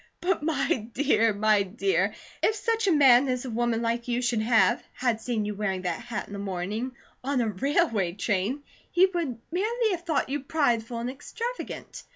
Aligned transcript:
"But 0.19 0.41
my 0.41 0.87
dear, 0.95 1.31
my 1.31 1.61
dear! 1.61 2.15
If 2.41 2.55
such 2.55 2.87
a 2.87 2.91
man 2.91 3.27
as 3.29 3.45
a 3.45 3.51
woman 3.51 3.83
like 3.83 4.07
you 4.07 4.23
should 4.23 4.41
have, 4.41 4.81
had 4.93 5.21
seen 5.21 5.45
you 5.45 5.53
wearing 5.53 5.83
that 5.83 6.01
hat 6.01 6.25
in 6.25 6.33
the 6.33 6.39
morning, 6.39 6.93
on 7.23 7.39
a 7.39 7.49
railway 7.49 8.13
train, 8.13 8.63
he 8.89 9.05
would 9.05 9.37
merely 9.51 9.91
have 9.91 10.01
thought 10.03 10.29
you 10.29 10.39
prideful 10.39 10.97
and 10.97 11.09
extravagant. 11.11 12.01